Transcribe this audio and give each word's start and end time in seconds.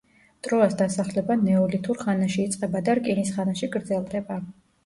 ტროას 0.45 0.71
დასახლება 0.79 1.35
ნეოლითურ 1.41 2.01
ხანაში 2.05 2.41
იწყება 2.47 2.81
და 2.89 2.99
რკინის 3.01 3.33
ხანაში 3.37 3.73
გრძელდება. 3.77 4.41